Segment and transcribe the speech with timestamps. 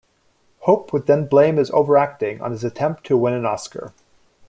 [0.61, 3.93] Hope would then blame his overacting on his attempt to win an Oscar.